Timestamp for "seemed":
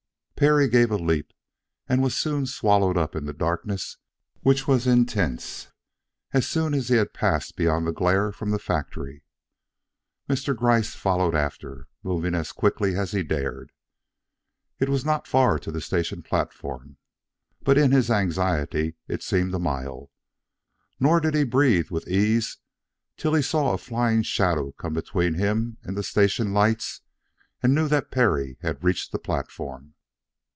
19.21-19.53